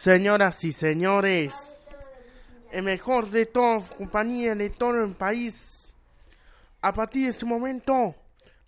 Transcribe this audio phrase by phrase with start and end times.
[0.00, 2.08] Señoras y señores,
[2.72, 5.94] el mejor de todas compañías de todo el país.
[6.80, 8.14] A partir de este momento,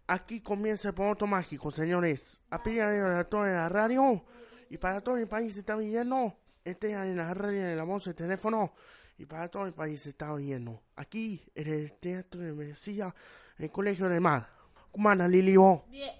[0.06, 2.42] aquí comienza el momento mágico, señores.
[2.50, 4.23] A pedir a toda la radio
[4.68, 6.37] y para todo el país está viendo.
[6.66, 8.74] Este en la radio, en la voz, el teléfono
[9.16, 10.82] y para todo el país está viendo.
[10.96, 13.14] Aquí en el Teatro de Mesilla,
[13.56, 14.51] en el Colegio de Mar.
[14.90, 15.56] ¿Cómo anda Lili?
[15.56, 15.80] vos?
[15.88, 16.14] Bien,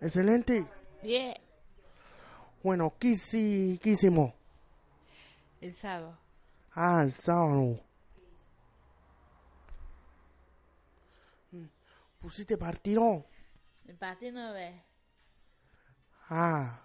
[0.00, 0.64] Excelente.
[1.02, 1.34] bien.
[2.62, 4.32] Bueno, ¿qué, hici- qué hicimos?
[5.60, 6.16] El sábado.
[6.74, 7.80] Ah, el sábado.
[11.52, 11.64] Mm,
[12.20, 13.24] ¿Pusiste partido?
[13.86, 14.74] El partido no ves.
[16.28, 16.80] Ah.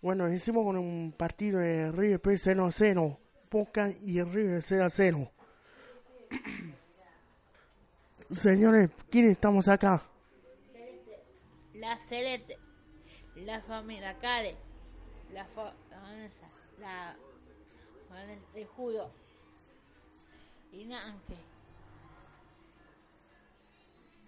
[0.00, 3.18] Bueno, hicimos con un partido de River Plate 0 a 0.
[3.50, 5.30] Boca y River 0 a 0.
[8.30, 10.02] Señores, ¿quiénes estamos acá?
[11.74, 12.58] La Celeste.
[13.44, 14.56] La familia Care.
[15.32, 16.48] La Vanessa.
[16.80, 17.16] La
[18.10, 19.10] Vanessa de Julio.
[20.72, 21.36] Y Nanke.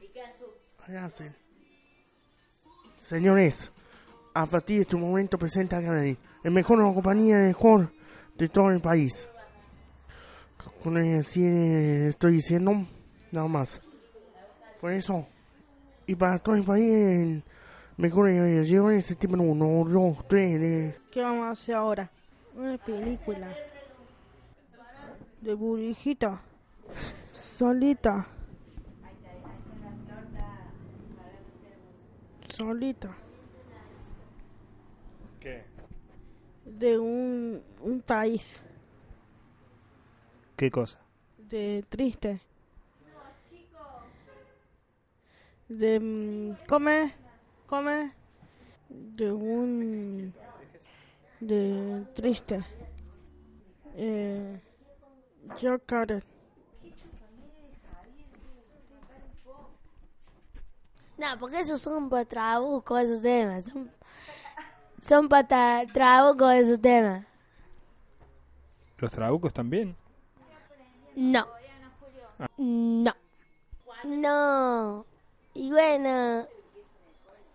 [0.01, 0.97] Y.
[0.97, 1.37] Hacen.
[2.99, 3.71] Señores,
[4.35, 7.93] a partir de este momento presenta a Kennedy, el mejor compañía mejor
[8.37, 9.29] de todo el país.
[10.83, 12.87] Con el sí estoy diciendo
[13.33, 13.81] nada más.
[14.81, 15.27] Por eso,
[16.07, 17.43] y para todo el país,
[18.01, 22.11] mejor de llevar ese tipo uno, dos, tres, ¿Qué vamos a hacer ahora?
[22.57, 23.55] Una película.
[25.41, 26.41] De burijita.
[27.35, 28.27] Solita.
[32.49, 33.17] Solita.
[35.39, 35.65] ¿Qué?
[36.65, 38.65] De un, un país.
[40.57, 41.01] ¿Qué cosa?
[41.39, 42.41] De triste.
[45.69, 46.01] De...
[46.01, 47.20] mm, Come.
[47.71, 48.13] Come.
[48.89, 50.35] De un...
[51.39, 52.65] De triste.
[53.95, 54.61] Eh,
[55.61, 56.25] yo Karen.
[61.17, 63.67] No, porque esos son para trabucos esos temas.
[63.67, 63.93] Son,
[65.01, 67.25] son para trabucos esos temas.
[68.99, 69.97] ¿Los trabucos también?
[71.15, 71.47] No.
[72.59, 73.15] No.
[74.05, 75.07] No.
[75.55, 76.49] Y bueno.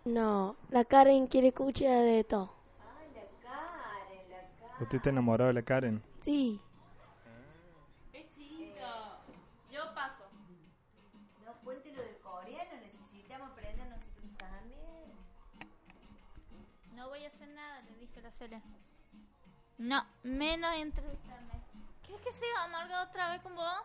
[0.05, 0.55] No.
[0.69, 2.53] La Karen quiere escuchar de todo.
[4.79, 6.03] ¿Usted está enamorado de la Karen?
[6.21, 6.61] Sí.
[9.71, 10.23] Yo paso.
[11.45, 15.11] No cuente lo del coreano, necesitamos aprender nosotros también.
[16.93, 18.61] No voy a hacer nada, le dije a la Cele.
[19.77, 21.53] No, menos entrevistarme.
[22.05, 23.81] ¿Quieres que siga amargado otra vez con vos?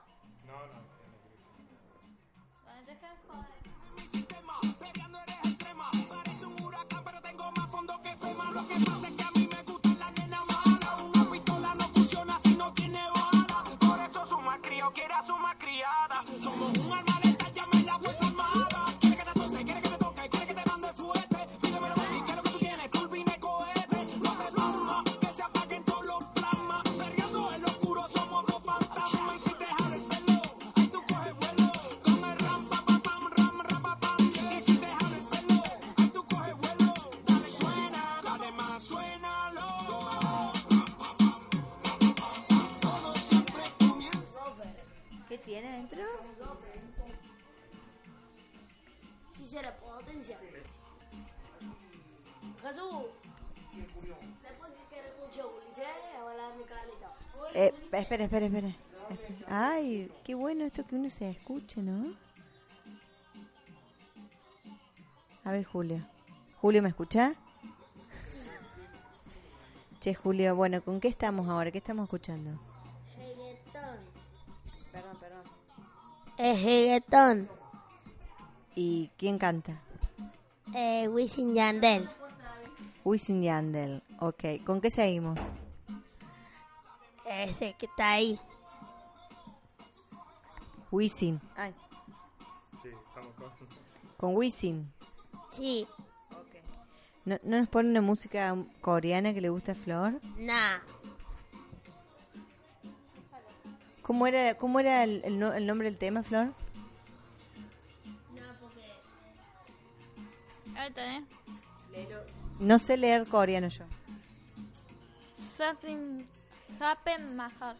[0.47, 0.81] No, no.
[2.64, 3.60] Bueno, dejen joder.
[8.69, 9.10] ¿Qué
[58.10, 58.74] espera, espera, espera.
[59.46, 62.12] Ay, qué bueno esto que uno se escuche, ¿no?
[65.44, 66.04] A ver, Julio.
[66.60, 67.34] Julio, ¿me escucha?
[70.00, 71.70] Che, Julio, bueno, ¿con qué estamos ahora?
[71.70, 72.58] ¿Qué estamos escuchando?
[73.16, 73.98] Reggaetón.
[74.90, 75.42] Perdón, perdón.
[76.36, 77.48] Es reggaetón.
[78.74, 79.80] ¿Y quién canta?
[80.74, 82.08] Eh, Wisin Yandel.
[83.04, 84.02] Wisin Yandel.
[84.18, 85.38] Ok, ¿con qué seguimos?
[87.31, 88.38] Ese que está ahí.
[90.91, 91.41] Wisin.
[91.56, 91.73] Ay,
[92.82, 93.50] Sí, estamos con...
[94.17, 94.93] con Wisin.
[95.53, 95.87] Sí.
[97.25, 100.21] ¿No, ¿No nos pone una música coreana que le gusta a Flor?
[100.37, 100.79] Nah.
[104.03, 106.53] ¿Cómo era, cómo era el, el no- el nombre del tema, Flor?
[110.77, 111.25] Ahorita, ¿eh?
[112.59, 113.85] No sé leer coreano yo.
[115.56, 116.25] Something
[116.81, 117.77] happen my heart.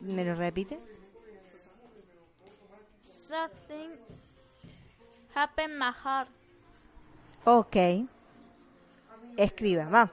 [0.00, 0.78] ¿Me lo repite?
[3.04, 3.90] Something
[5.34, 6.28] happen my heart.
[7.44, 7.76] Ok.
[9.36, 10.10] Escriba, va.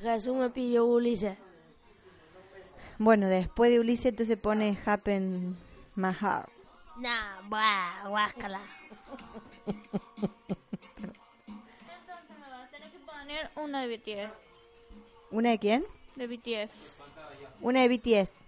[0.00, 1.38] Jesús me pidió Ulises.
[2.98, 5.56] Bueno, después de Ulises entonces pone Happen
[5.94, 6.48] My Heart.
[6.96, 8.60] Nah, buah, guáscala.
[9.66, 9.86] Entonces
[12.40, 14.51] me vas a tener que poner una de BTS.
[15.32, 15.84] ¿Una de quién?
[16.14, 16.98] De BTS.
[17.62, 18.40] Una de BTS.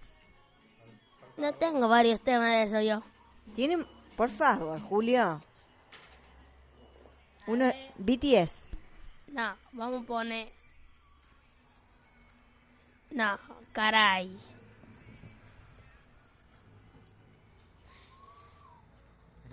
[1.35, 3.03] No tengo varios temas de eso yo.
[3.55, 3.83] ¿Tiene?
[4.15, 5.41] Por favor, Julio.
[7.47, 8.63] Uno, BTS.
[9.27, 10.51] No, vamos a poner.
[13.09, 13.39] No,
[13.73, 14.37] caray.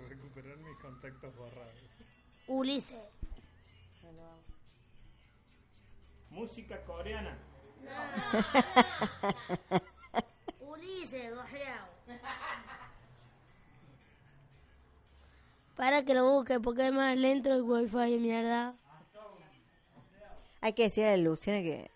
[0.07, 1.73] Recuperar mis contactos borrados.
[2.47, 3.12] Ulises.
[6.33, 7.37] Música coreana.
[10.61, 11.31] Ulises,
[15.75, 18.73] Para que lo busque porque es más lento el wifi, mierda.
[20.61, 21.91] Hay que decirle a Luciana que,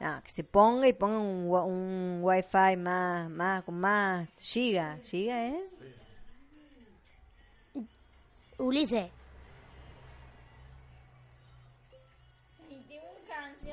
[0.00, 4.98] no, que se ponga y ponga un, un wifi más, más, con más giga.
[5.04, 5.62] ¿Giga es?
[8.58, 9.15] Ulises.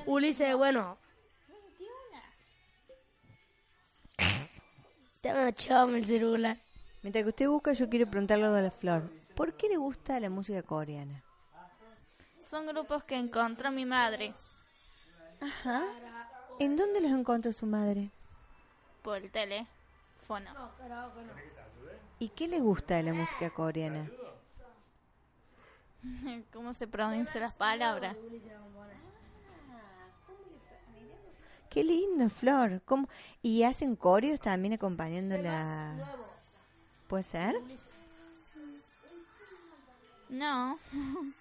[0.06, 0.98] Ulises, bueno.
[5.22, 6.58] Te me echado el celular.
[7.02, 9.10] Mientras que usted busca, yo quiero preguntarle algo a la Flor.
[9.36, 11.24] ¿Por qué le gusta la música coreana?
[12.46, 14.34] Son grupos que encontró mi madre
[15.42, 15.84] Ajá.
[16.60, 18.10] ¿En dónde los encontró su madre?
[19.02, 20.50] por el teléfono.
[22.20, 24.10] ¿Y qué le gusta de la música coreana?
[26.54, 28.16] ¿Cómo se pronuncian las palabras?
[31.74, 32.82] Qué lindo, Flor.
[32.86, 33.10] ¿Cómo?
[33.42, 35.96] ¿Y hacen coreos también acompañando la...?
[37.08, 37.56] ¿Puede ser?
[40.30, 40.78] No.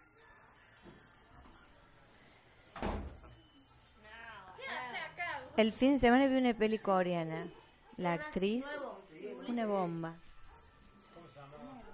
[5.58, 7.46] El fin de semana vi una peli coreana.
[7.99, 8.64] La actriz,
[9.49, 10.14] una bomba.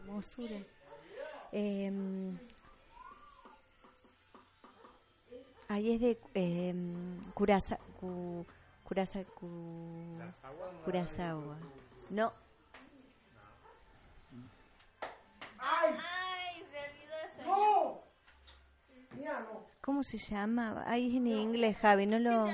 [0.05, 0.59] Hermosura.
[1.51, 1.91] Eh,
[5.69, 6.75] ahí es de eh,
[7.35, 8.47] Kurasa, Ku-
[8.85, 10.19] Kurasa, Ku-
[10.85, 11.57] Kurosawa.
[12.11, 12.33] No,
[15.59, 18.03] Ay, se olvidó eso.
[19.83, 20.85] ¿cómo se llama?
[20.87, 22.47] Ahí es en inglés, Javi, no lo...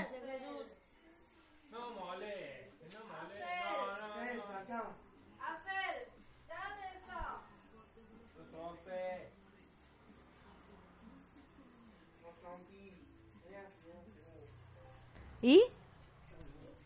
[15.45, 15.63] ¿Y?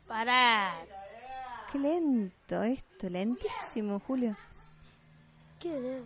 [0.09, 0.75] Para.
[1.71, 4.37] Qué lento esto, lentísimo, Julio.
[5.61, 6.03] ¿Qué?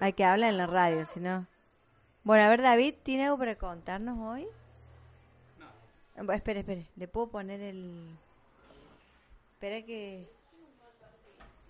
[0.00, 1.46] Hay que hablar en la radio, si no.
[2.24, 4.48] Bueno, a ver, David, ¿tiene algo para contarnos hoy?
[6.16, 6.32] No.
[6.32, 8.18] Espera, espera, ¿le puedo poner el...?
[9.52, 10.28] Espera que...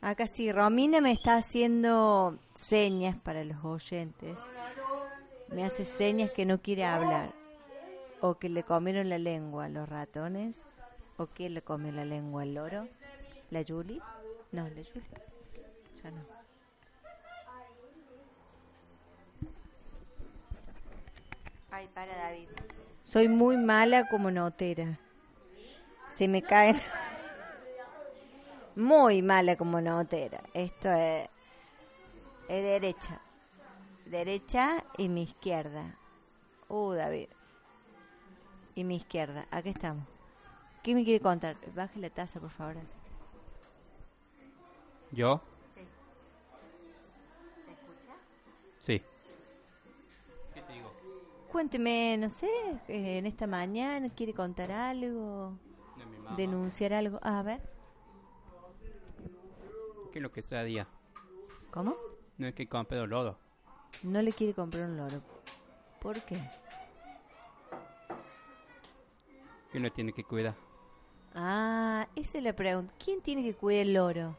[0.00, 4.38] Acá sí, Romina me está haciendo señas para los oyentes.
[5.52, 7.33] Me hace señas que no quiere hablar.
[8.21, 10.62] O que le comieron la lengua a los ratones.
[11.16, 12.88] O que le comió la lengua al loro.
[13.50, 14.00] ¿La Julie?
[14.52, 15.09] No, la Julie.
[16.02, 16.21] Ya no.
[21.73, 22.49] Ay, para David.
[23.04, 24.99] Soy muy mala como notera.
[26.16, 26.80] Se me caen.
[28.76, 30.42] Muy mala como notera.
[30.54, 31.28] Esto es,
[32.49, 33.21] es derecha.
[34.10, 35.94] Derecha y mi izquierda.
[36.68, 37.28] Uh, David.
[38.74, 39.46] Y mi izquierda.
[39.52, 40.04] Aquí estamos.
[40.82, 41.56] ¿Qué me quiere contar?
[41.76, 42.74] Baje la taza, por favor.
[45.12, 45.40] ¿Yo?
[48.78, 49.00] Sí.
[50.54, 50.92] ¿Qué te digo?
[51.52, 52.48] Cuénteme, no sé,
[52.88, 55.52] eh, en esta mañana, ¿quiere contar algo?
[55.96, 56.36] De mi mamá.
[56.36, 57.20] Denunciar algo.
[57.22, 57.60] Ah, a ver,
[60.10, 60.88] ¿Qué es lo que sea día?
[61.70, 61.94] ¿cómo?
[62.38, 63.38] No es que compre lodo.
[64.02, 65.20] No le quiere comprar un loro.
[66.00, 66.40] ¿Por qué?
[69.73, 70.54] Que lo tiene que cuidar.
[71.35, 72.92] Ah, esa es la pregunta.
[73.02, 74.37] ¿Quién tiene que cuidar el loro?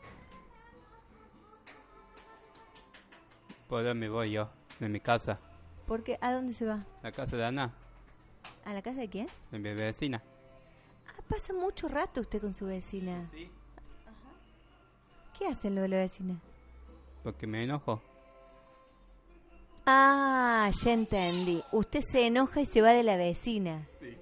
[3.67, 5.39] Por ahora me voy yo, de mi casa.
[5.88, 6.17] ¿Por qué?
[6.22, 6.86] ¿A dónde se va?
[7.03, 7.74] La casa de Ana,
[8.65, 9.27] ¿A la casa de quién?
[9.51, 10.22] de mi vecina.
[11.08, 13.25] Ah, pasa mucho rato usted con su vecina.
[13.31, 13.50] Sí.
[15.38, 16.36] ¿Qué hace lo de la vecina?
[17.24, 18.01] Porque me enojo.
[19.85, 21.63] Ah, ya entendí.
[21.71, 23.88] Usted se enoja y se va de la vecina.
[24.00, 24.17] Sí.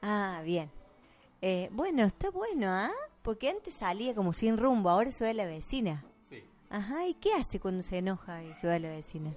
[0.00, 0.70] Ah, bien.
[1.40, 2.92] Eh, bueno, está bueno, ¿ah?
[3.22, 6.04] Porque antes salía como sin rumbo, ahora se va de la vecina.
[6.28, 6.42] Sí.
[6.70, 9.34] Ajá, ¿y qué hace cuando se enoja y se va de la vecina?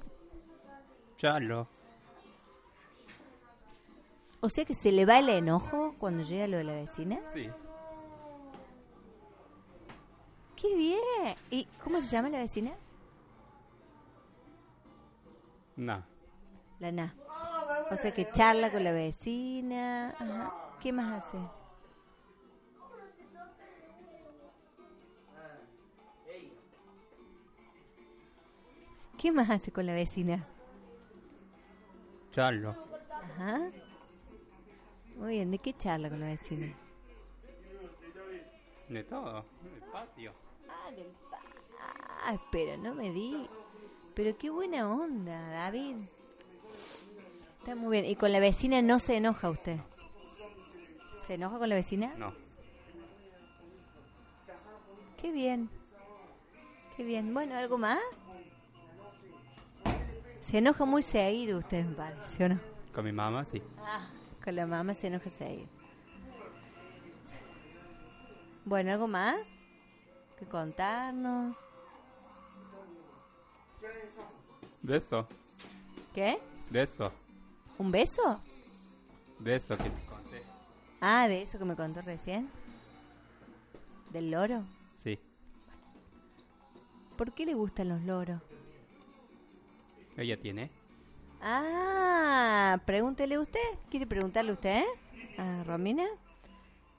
[1.17, 1.67] Charlo.
[4.41, 7.19] O sea que se le va el enojo cuando llega lo de la vecina.
[7.33, 7.49] Sí.
[10.55, 11.35] ¡Qué bien!
[11.51, 12.71] ¿Y cómo se llama la vecina?
[15.75, 16.03] No.
[16.79, 17.15] La Na.
[17.91, 20.09] O sea que charla con la vecina.
[20.17, 20.53] Ajá.
[20.81, 21.37] ¿Qué más hace?
[29.17, 30.47] ¿Qué más hace con la vecina?
[32.31, 32.75] Charlo.
[33.11, 33.71] Ajá.
[35.15, 36.75] Muy bien, ¿de qué charla con la vecina?
[38.89, 39.45] De todo.
[39.63, 40.33] El patio.
[40.69, 41.39] Ah, del pa-
[42.27, 43.47] Ah, espera, no me di.
[44.13, 45.95] Pero qué buena onda, David.
[47.59, 48.05] Está muy bien.
[48.05, 49.79] ¿Y con la vecina no se enoja usted?
[51.27, 52.13] ¿Se enoja con la vecina?
[52.15, 52.33] No.
[55.21, 55.69] Qué bien.
[56.95, 57.33] Qué bien.
[57.33, 57.99] Bueno, ¿algo más?
[60.43, 62.59] Se enoja muy seguido usted, me parece, ¿o no?
[62.93, 63.61] Con mi mamá, sí.
[63.79, 64.07] Ah,
[64.43, 65.67] con la mamá se enoja seguido.
[68.65, 69.37] Bueno, ¿algo más?
[70.39, 71.55] Que contarnos.
[74.81, 75.27] Beso.
[76.13, 76.39] ¿Qué?
[76.69, 77.11] Beso.
[77.77, 78.39] ¿Un beso?
[79.39, 80.41] Beso que te conté.
[81.01, 82.49] Ah, de eso que me contó recién.
[84.11, 84.63] ¿Del loro?
[85.03, 85.19] Sí.
[87.17, 88.41] ¿Por qué le gustan los loros?
[90.17, 90.71] Ella tiene.
[91.41, 93.59] Ah, pregúntele usted.
[93.89, 94.83] ¿Quiere preguntarle usted?
[94.83, 95.37] eh?
[95.37, 96.05] ¿A Romina?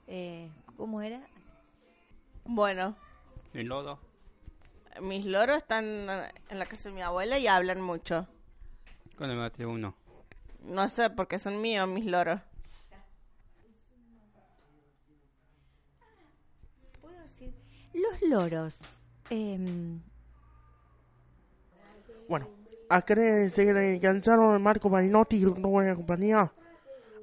[0.06, 1.20] Eh, ¿Cómo era?
[2.48, 2.96] Bueno,
[3.52, 3.98] lodo.
[5.00, 5.84] mis loros están
[6.48, 8.26] en la casa de mi abuela y hablan mucho.
[9.16, 9.94] Cuando me maté uno.
[10.62, 12.40] No sé porque son míos mis loros.
[17.00, 17.54] ¿Puedo decir?
[17.94, 18.78] Los loros.
[19.30, 20.00] em,
[22.28, 22.48] Bueno,
[22.88, 26.52] a querer seguir engancharon el Marco Marinotti y una buena compañía.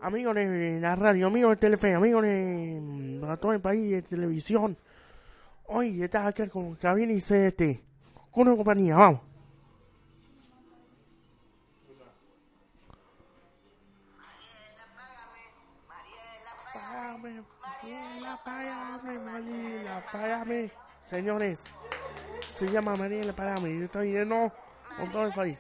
[0.01, 4.01] Amigos de la radio, amigos de Telefe, amigos de mm, a todo el país de
[4.01, 4.77] televisión.
[5.65, 7.81] Hoy estás acá con Javier y CDT.
[8.31, 9.21] Con una compañía, vamos.
[16.73, 20.71] Págame, Mariela, págame, Mariela, págame.
[21.05, 21.59] Señores,
[22.57, 23.77] se llama Mariela, págame.
[23.77, 24.51] Yo estoy lleno
[24.97, 25.59] con todo el país.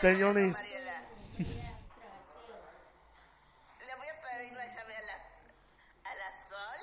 [0.00, 0.56] Señores,
[3.78, 5.14] Le voy a pedir la llave a la,
[6.10, 6.80] a la Sol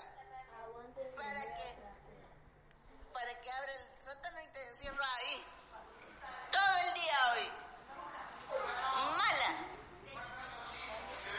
[1.15, 1.67] para que
[3.13, 5.45] para que abra el sótano y te encierro ahí
[6.51, 7.45] todo el día hoy.
[9.17, 9.51] Mala.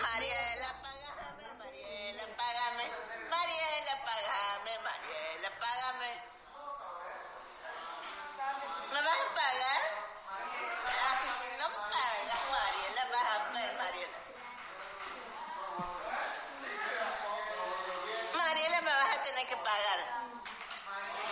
[0.03, 2.85] Mariela, págame, Mariela, págame.
[3.31, 6.11] Mariela, págame, Mariela, págame.
[8.93, 9.81] ¿Me vas a pagar?
[10.87, 14.19] Ah, si no me pagas, Mariela, vas a ver, Mariela.
[18.37, 19.99] Mariela, me vas a tener que pagar.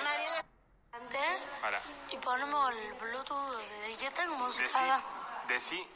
[0.05, 0.41] Mariela.
[0.93, 1.81] Antes, Ahora,
[2.11, 4.79] y ponemos el Bluetooth de yo tengo decí,
[5.49, 5.87] decí,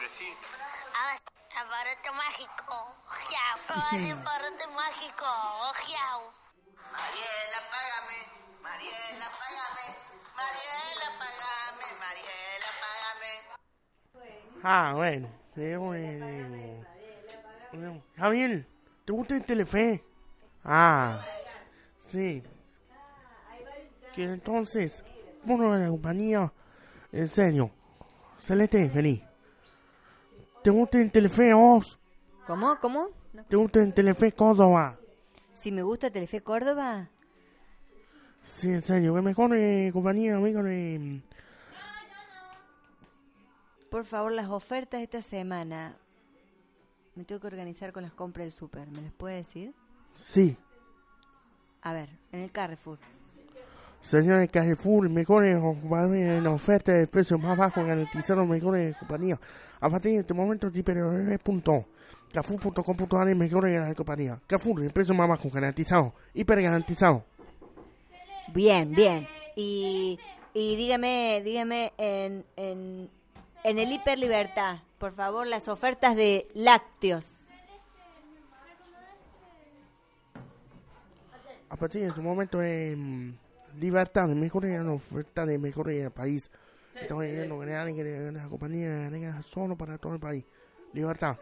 [0.00, 0.28] decí.
[1.54, 2.74] Aparato mágico.
[3.06, 3.56] Ojeao.
[3.68, 5.26] ¿Cómo hace aparato mágico?
[5.70, 6.32] Ojeao.
[6.92, 8.18] Mariela, págame.
[8.62, 9.86] Mariela, págame.
[10.38, 11.86] Mariela, págame.
[12.00, 13.32] Mariela, págame.
[14.64, 15.28] ah, bueno.
[15.54, 16.86] bueno.
[17.72, 18.66] Bueno, Javier,
[19.04, 20.04] ¿te gusta el Telefe?
[20.64, 21.24] Ah,
[21.98, 22.42] sí.
[24.14, 25.04] Que entonces,
[25.44, 26.52] uno de la compañía,
[27.12, 27.70] en serio,
[28.38, 29.22] Celeste, vení.
[30.62, 31.98] ¿Te gusta el Telefe vos?
[32.46, 32.78] ¿Cómo?
[32.80, 33.08] ¿Cómo?
[33.32, 33.44] No.
[33.44, 34.98] ¿Te gusta el Telefe Córdoba?
[35.54, 37.08] Si me gusta Telefe Córdoba.
[38.42, 41.20] Sí, en serio, que mejor eh, compañía, amigo de...
[43.90, 45.96] Por favor, las ofertas de esta semana.
[47.14, 48.88] Me tengo que organizar con las compras del súper.
[48.88, 49.74] ¿Me las puede decir?
[50.16, 50.56] Sí.
[51.82, 52.98] A ver, en el Carrefour.
[54.02, 59.38] Señores Carrefour, mejores en oferta de precios más bajos garantizados mejores compañías.
[59.80, 60.70] A partir de este momento,
[61.42, 61.86] punto
[62.32, 64.40] Carrefour.com.ar mejores en la compañía.
[64.48, 67.24] Carrefour, el precio más bajo garantizado, hiper garantizado.
[68.52, 69.28] Bien, bien.
[69.54, 70.18] Y,
[70.52, 73.08] y dígame, dígame en, en,
[73.62, 77.38] en el Hiper Libertad, por favor, las ofertas de lácteos.
[81.68, 83.38] A partir de este momento, en
[83.78, 86.50] libertad, mejores en oferta de mejores en el país.
[86.94, 90.44] Estamos viendo que la compañía venga solo para todo el país.
[90.92, 91.36] Libertad.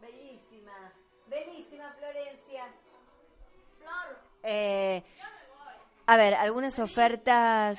[0.00, 0.92] Bellísima,
[1.28, 2.64] bellísima Florencia.
[3.78, 4.18] Flor.
[4.42, 5.02] Eh,
[6.06, 7.78] a ver, algunas ofertas.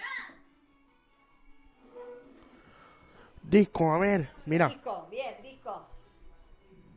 [3.44, 4.68] Disco, a ver, mira.
[4.68, 5.88] Disco, bien, disco.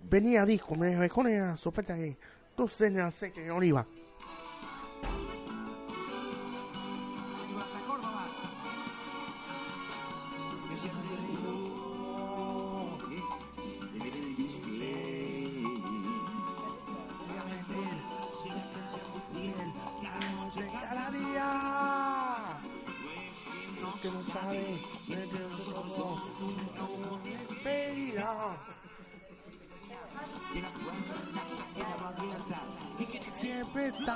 [0.02, 2.18] Venía disco, me las ofertas que
[2.56, 3.86] tú señas sé que oliva.
[3.86, 4.01] Cada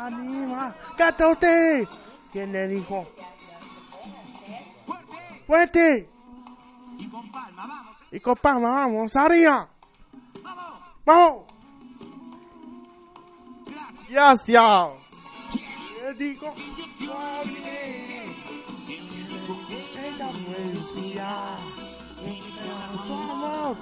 [0.06, 0.74] anima.
[0.96, 1.86] Canta usted
[2.32, 3.06] ¿quién le dijo?
[5.46, 6.10] fuerte.
[6.98, 9.68] Y con palma vamos y con palma vamos arriba.
[11.04, 11.44] Vamos.
[14.08, 14.90] Gracias.
[16.02, 16.54] Le digo
[20.06, 21.32] ella poesía
[23.06, 23.76] somos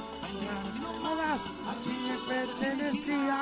[1.03, 3.41] todas a quien le pertenecía.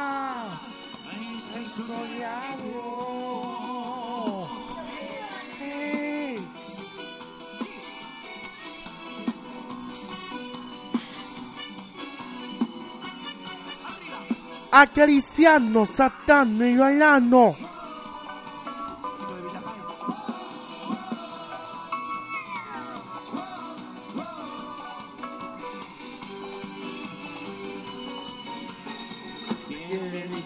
[14.72, 17.54] Acariciando, saltando y bailando.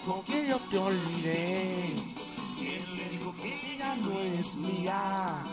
[0.07, 1.85] Dijo que yo te olvidé?
[2.57, 5.43] ¿Quién le dijo que ella no es mía?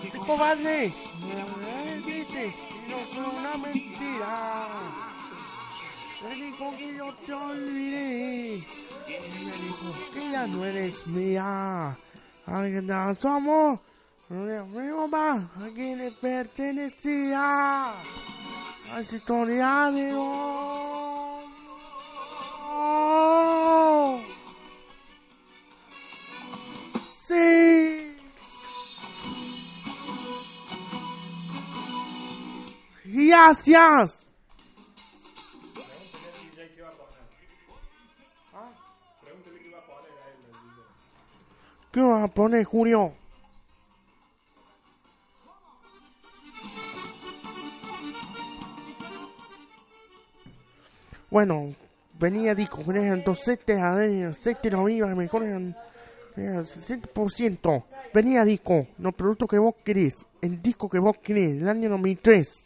[0.00, 0.94] ¡Qué cobarde!
[1.20, 2.54] Me dijiste
[2.88, 4.68] no soy una mentira.
[6.22, 8.66] Me dijo que yo te olvidé.
[9.06, 11.94] Me dijo que ya no eres mía.
[12.46, 13.80] Alguien da somos.
[14.30, 17.90] Amigo más, a quien le pertenecía.
[18.92, 20.85] A esa historia de hoy.
[27.26, 28.16] Sí.
[33.04, 34.26] Gracias.
[41.92, 43.14] ¿Qué vas a poner, Julio?
[51.30, 51.74] Bueno,
[52.18, 55.76] venía disco, con entonces te aceite no iba mejor en
[56.36, 57.84] el 60%.
[58.12, 62.62] Venía disco, los productos que vos querés, el disco que vos querés, el año 2003.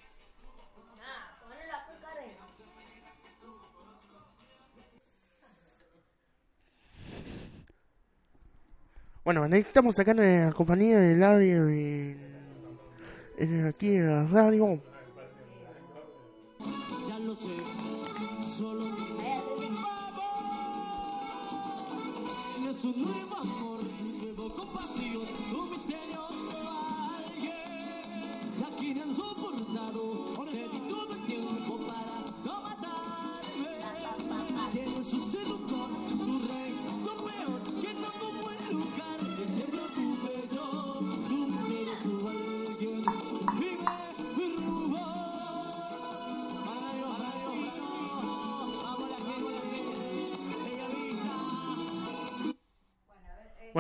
[9.23, 12.19] Bueno, necesitamos sacar a la compañía del área en,
[13.39, 14.81] en aquí en la radio.
[22.81, 23.70] Es un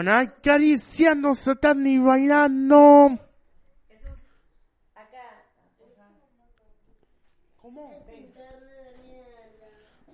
[0.00, 3.18] Bueno, acariciando, saltando y bailando.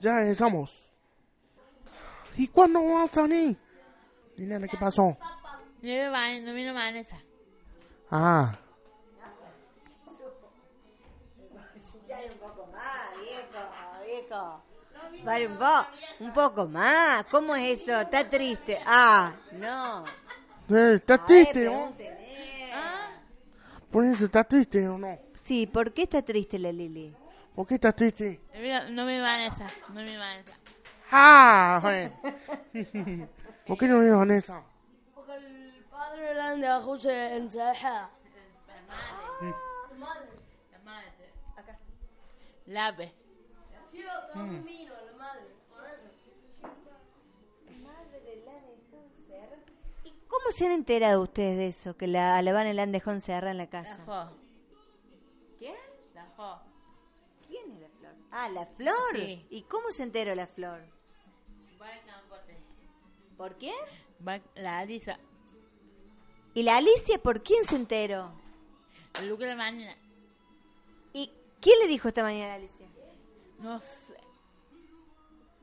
[0.01, 0.77] Ya regresamos.
[2.37, 3.57] ¿Y cuándo vamos a salir?
[4.37, 5.03] Dinero, ¿qué pasó?
[5.03, 5.19] No
[5.83, 7.19] me van, no vino Vanessa.
[8.11, 8.59] Ah,
[12.09, 14.66] Ya hay un poco más, viejo, viejo.
[15.25, 15.87] Pare un poco,
[16.21, 17.27] un poco más.
[17.27, 18.01] ¿Cómo es eso?
[18.01, 18.79] Está triste.
[18.87, 20.05] Ah, no.
[20.69, 21.73] Eh, ¿Está triste, no?
[21.73, 22.17] pregúntele.
[23.91, 25.19] Por eso, ¿está triste o no?
[25.35, 27.15] Sí, ¿por qué está triste la Lili?
[27.55, 28.41] ¿Por qué está triste?
[28.55, 30.55] Mira, no me Vanessa, no me Vanessa.
[31.11, 31.79] ¡Ah!
[31.81, 32.13] joder.
[33.67, 34.63] ¿Por qué no me Vanessa?
[35.91, 38.11] Padre le dejó encerrar.
[39.91, 39.97] La
[40.85, 41.09] madre.
[41.57, 41.79] Acá.
[44.05, 45.41] Lave.
[50.05, 51.97] ¿Y cómo se han enterado ustedes de eso?
[51.97, 53.97] Que la Alabana la han dejado encerrada en la La casa.
[54.05, 54.31] fo.
[55.59, 55.75] ¿Quién?
[56.15, 56.61] La fo.
[57.49, 58.15] ¿Quién es la flor?
[58.31, 58.95] Ah, la flor.
[59.17, 59.47] Sí.
[59.51, 60.81] ¿Y cómo se enteró la flor?
[61.81, 62.57] Va al campote.
[63.37, 63.75] ¿Por quién?
[64.27, 65.19] Va la Alisa.
[66.55, 68.31] ¿Y la Alicia por quién se enteró?
[69.21, 69.97] El Luke de la mañana.
[71.13, 71.31] ¿Y
[71.61, 72.76] quién le dijo esta mañana a Alicia?
[73.59, 74.15] No sé.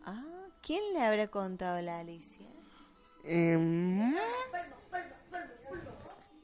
[0.05, 0.23] Ah,
[0.61, 2.47] ¿quién le habrá contado a la Alicia?
[3.23, 4.15] Em,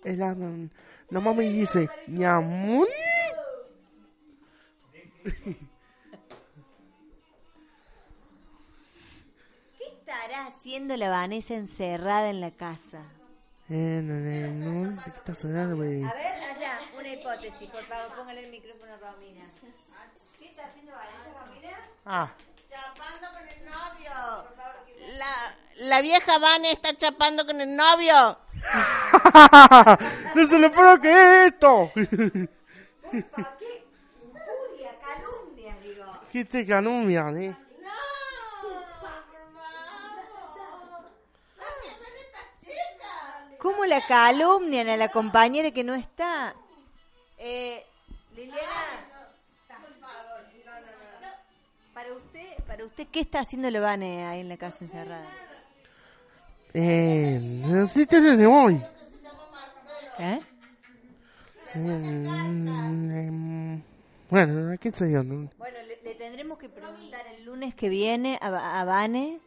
[0.04, 2.88] es la, la mamá me dice, mi amor.
[9.78, 13.04] ¿Qué estará haciendo la Vanessa encerrada en la casa?
[13.70, 16.04] Eh, no, no, no, ¿qué está sonando, güey?
[16.04, 19.46] A ver, allá, una hipótesis, por favor, póngale el micrófono a Romina.
[20.60, 21.78] ¿Qué está haciendo Vanessa, Romina?
[22.06, 22.32] Ah,
[22.70, 24.12] Chapando con el novio.
[25.18, 28.38] La, la vieja Vane está chapando con el novio.
[30.36, 31.84] no se le puede que es esto.
[31.96, 33.86] Ufa, qué
[34.22, 36.06] injuria, calumnia, digo.
[36.32, 37.56] ¿Qué te calumnian, eh?
[43.60, 46.54] ¿Cómo la calumnian a la compañera que no está?
[47.38, 47.86] Eh,
[48.36, 49.19] Liliana.
[52.70, 55.28] Para usted, ¿qué está haciendo Levane ahí en la casa encerrada?
[56.74, 58.82] Eh, necesito de hoy.
[60.20, 60.40] ¿Eh?
[62.90, 63.82] Em,
[64.30, 65.24] bueno, qué sé yo.
[65.24, 65.50] ¿no?
[65.58, 69.40] Bueno, le, le tendremos que preguntar el lunes que viene a, a Vane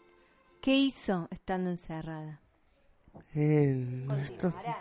[0.61, 2.41] qué hizo estando encerrada.
[3.35, 4.79] Eh, esto- Continuará.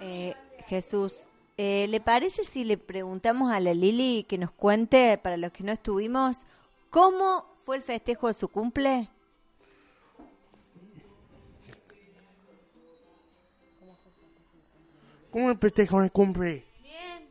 [0.00, 0.34] Eh,
[0.66, 1.14] Jesús,
[1.56, 5.64] eh, ¿le parece si le preguntamos a la Lili que nos cuente, para los que
[5.64, 6.44] no estuvimos,
[6.90, 9.08] cómo fue el festejo de su cumple?
[15.30, 16.64] ¿Cómo el festejo de cumple?
[16.80, 17.28] Bien.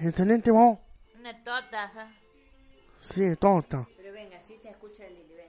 [0.00, 0.78] Excelente, vos.
[1.18, 1.92] Una tota.
[1.96, 2.14] ¿eh?
[3.00, 3.88] Sí, tonta.
[3.96, 5.48] Pero venga, así se escucha a Lili, ven.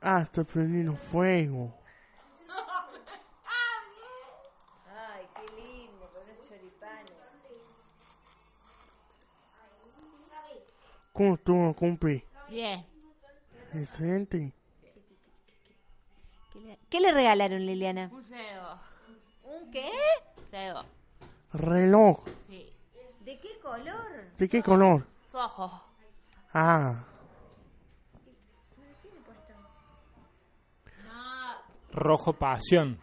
[0.00, 1.74] Ah, está prendiendo fuego.
[4.86, 7.20] Ay, qué lindo, con unos choripanes.
[11.20, 12.24] ¿Cómo estuvo cumple?
[12.48, 12.82] Bien.
[13.74, 14.54] Excelente.
[16.50, 18.08] ¿Qué le, qué le regalaron, Liliana?
[18.10, 18.80] Un cebo.
[19.44, 19.90] ¿Un qué?
[20.50, 20.80] Cebo.
[21.52, 22.24] Reloj.
[22.48, 22.72] Sí.
[23.22, 24.30] ¿De qué color?
[24.38, 25.06] ¿De qué color?
[25.30, 25.84] Sojo.
[26.54, 27.04] Ah,
[31.04, 31.54] No.
[31.92, 32.98] Rojo pasión.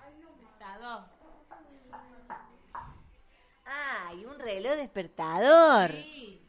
[3.63, 5.91] Ah, y un reloj despertador.
[5.91, 6.46] Sí.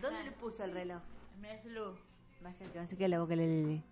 [0.00, 1.00] ¿Dónde le puso el reloj?
[1.34, 1.96] En Meslu.
[2.42, 3.82] Más cerca, más cerca de la boca Lili.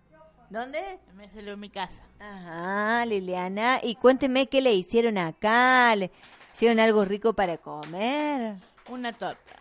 [0.49, 0.99] ¿Dónde?
[1.09, 2.01] En Meslu en mi casa.
[2.19, 3.79] Ajá, Liliana.
[3.83, 5.95] Y cuénteme qué le hicieron acá.
[5.95, 6.11] ¿Le
[6.55, 8.57] hicieron algo rico para comer?
[8.89, 9.55] Una torta.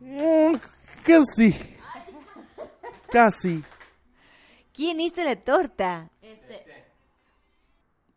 [0.00, 0.54] mm,
[1.02, 1.54] casi.
[3.10, 3.64] Casi.
[4.74, 6.10] ¿Quién hizo la torta?
[6.20, 6.64] Este.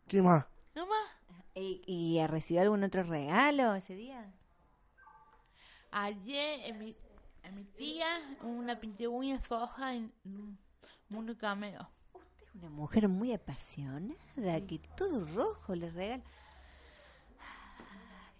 [0.08, 0.46] ¿Qué más?
[0.76, 1.08] ¿No más?
[1.56, 4.26] ¿Y, y recibió algún otro regalo ese día?
[5.92, 6.96] Ayer en mi,
[7.44, 8.08] en mi tía
[8.44, 10.58] una pinté uñas soja en un
[11.10, 11.90] mundo cameo.
[12.44, 16.24] Es una mujer muy apasionada, que todo rojo le regala.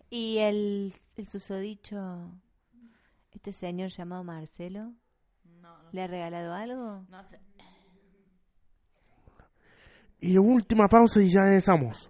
[0.10, 2.32] ¿Y el, el susodicho,
[3.32, 4.94] este señor llamado Marcelo,
[5.62, 7.06] No, no, le ha regalado algo?
[7.10, 7.40] no sé.
[10.20, 12.10] Y última pausa y ya regresamos.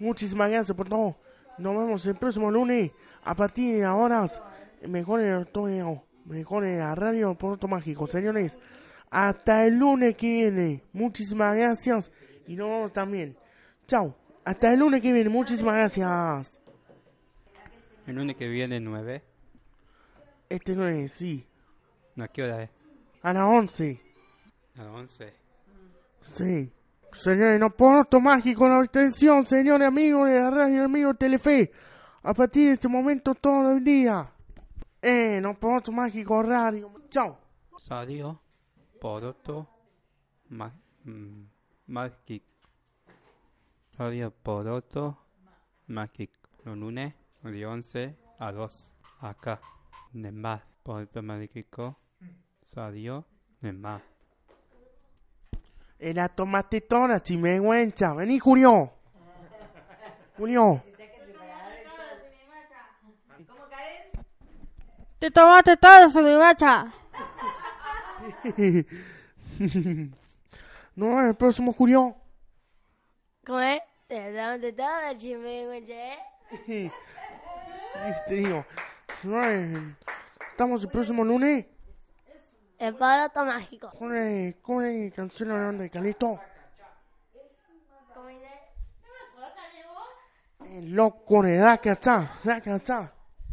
[0.00, 1.16] Muchísimas gracias por todo.
[1.58, 2.90] Nos vemos el próximo lunes
[3.24, 4.26] a partir de ahora.
[4.86, 8.58] Mejor en el torneo, mejor en la radio Puerto Mágico, señores.
[9.10, 10.82] Hasta el lunes que viene.
[10.92, 12.12] Muchísimas gracias.
[12.46, 13.36] Y nos vemos también.
[13.86, 14.14] Chao.
[14.44, 15.30] Hasta el lunes que viene.
[15.30, 16.60] Muchísimas gracias.
[18.06, 19.22] El lunes que viene, 9.
[20.50, 21.46] Este lunes, sí.
[22.18, 22.70] ¿A qué hora es?
[23.22, 24.00] A las 11.
[24.76, 25.32] A las 11.
[26.20, 26.72] Sí.
[27.14, 31.72] Señores, no Puerto Mágico, la atención, señores amigos de la radio, amigos de Telefe.
[32.26, 34.26] A partir de este momento, todo el día.
[35.02, 36.90] Eh, no Poroto Mágico Radio.
[37.10, 37.36] Chao.
[37.86, 38.40] Radio
[38.98, 39.68] Poroto
[40.48, 40.72] Ma-
[41.04, 41.44] mm.
[43.98, 45.18] Radio Poroto
[45.86, 46.30] Magic.
[46.64, 48.94] Los lunes de 11 a 2.
[49.20, 49.60] Acá.
[50.14, 50.62] Nemá.
[50.82, 51.94] Poroto Mágico.
[52.74, 53.26] Radio
[53.60, 54.00] Nemá.
[55.98, 58.14] Era tomate toda chimenguencha.
[58.14, 58.90] Vení, Julio.
[60.38, 60.82] Julio.
[65.18, 66.92] Te tomaste todo, Subimacha.
[70.96, 72.16] no, el próximo Julio.
[73.46, 73.80] ¿Cómo es?
[74.06, 76.18] Te tomaste todo, Chimimacha.
[78.26, 78.64] Te digo,
[80.50, 81.66] estamos el próximo lunes.
[82.78, 83.92] El palato mágico.
[83.98, 84.56] ¿Cómo es?
[84.56, 85.14] ¿Cómo es?
[85.14, 86.40] ¿Canción de Calito?
[88.12, 88.40] ¿Cómo es?
[90.82, 92.32] Loco, ¿verdad que está?
[92.42, 93.12] ¿Verdad que está?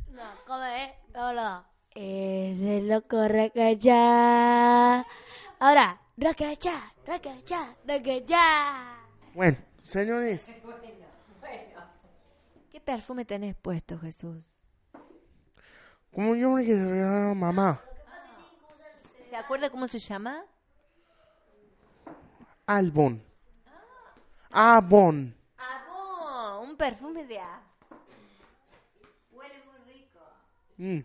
[0.10, 1.01] No, ¿cómo es?
[1.24, 1.70] Hola.
[1.94, 5.06] Es el loco Rakachá.
[5.60, 8.98] Ahora, Rakachá, Rakachá, Rakachá.
[9.36, 10.48] Bueno, señores.
[12.72, 14.50] ¿Qué perfume tenés puesto, Jesús?
[16.12, 17.80] Como yo me quedé regalar a mamá.
[19.30, 20.44] ¿Se acuerda cómo se llama?
[22.66, 23.24] Albon.
[24.50, 25.36] Abon.
[25.56, 27.71] Ah, un perfume de A.
[30.82, 31.04] Mm.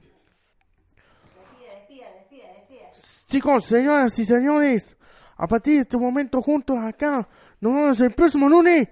[3.28, 4.96] Chicos, señoras y señores,
[5.36, 7.28] a partir de este momento juntos acá,
[7.60, 8.88] nos vemos el próximo lunes,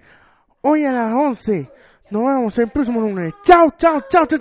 [0.61, 1.71] hoy a las 11.
[2.11, 3.33] Nos vemos el próximo lunes.
[3.43, 4.27] Chao, chao, chao.
[4.27, 4.39] Chao.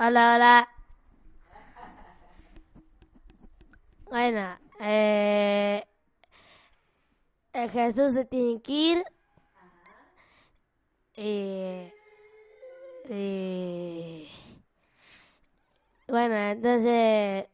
[0.00, 0.68] Hola, hola.
[4.10, 5.84] Bueno, eh...
[7.66, 9.04] Jesús se tiene que ir.
[11.16, 11.92] Y,
[13.08, 14.30] y-
[16.06, 17.48] bueno, entonces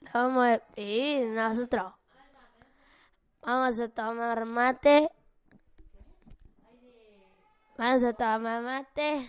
[0.00, 1.92] lo vamos a despedir nosotros.
[3.40, 5.08] Vamos a tomar mate.
[7.78, 9.28] Vamos a tomar mate.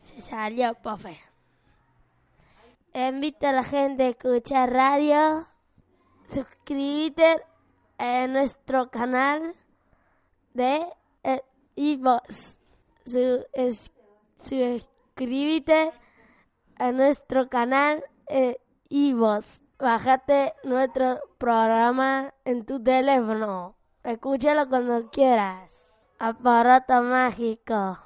[0.00, 1.18] Se salió, profe.
[2.92, 5.46] Invita a la gente a escuchar radio.
[6.28, 7.42] Suscríbete
[8.02, 9.54] a nuestro canal
[10.54, 10.84] de
[11.22, 11.42] eh,
[11.76, 12.56] iVoox.
[13.06, 13.92] Su, es-
[14.42, 15.92] suscríbete
[16.78, 18.04] a nuestro canal
[18.88, 19.60] iVoox.
[19.78, 23.76] Bájate nuestro programa en tu teléfono.
[24.02, 25.70] Escúchalo cuando quieras.
[26.18, 27.98] Aparato mágico.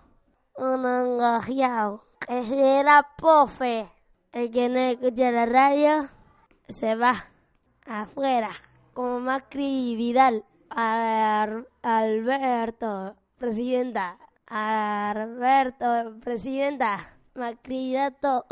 [0.57, 2.03] Un angojiao.
[2.29, 3.91] Es de la pofe.
[4.33, 6.09] El que no escucha la radio
[6.69, 7.27] se va
[7.87, 8.51] afuera.
[8.97, 10.43] Como Macri Vidal.
[10.71, 14.17] Ar- Alberto, presidenta.
[14.47, 15.87] Alberto,
[16.25, 16.93] presidenta.
[17.35, 18.47] Macridato.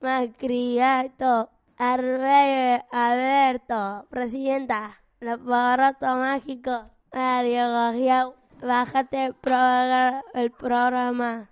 [0.00, 1.48] Macridato.
[1.78, 4.98] Arbe- Alberto, presidenta.
[5.20, 6.90] El aparato mágico.
[7.12, 8.34] Radio Gogiao.
[8.62, 11.50] Bájate el, progra- el programa.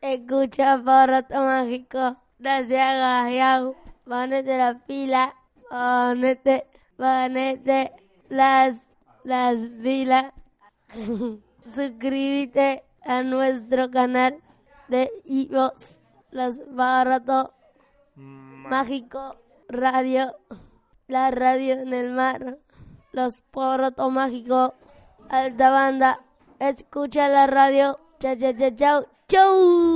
[0.00, 2.16] Escucha aparato mágico.
[2.38, 3.74] No seas gogiao.
[4.04, 5.34] Ponete la pila.
[5.68, 7.92] Ponete, ponete
[8.28, 8.76] las,
[9.24, 10.32] las pilas.
[11.74, 14.38] Suscríbete a nuestro canal
[14.88, 15.96] de iVoox.
[16.30, 17.50] Los baratos
[18.14, 19.36] mágico
[19.68, 20.34] radio.
[21.08, 22.58] La radio en el mar.
[23.12, 24.72] Los porotos mágicos.
[25.28, 26.20] Alta banda.
[26.58, 27.98] Escucha la radio.
[28.18, 28.70] Chao, chao, chao,
[29.26, 29.95] chao.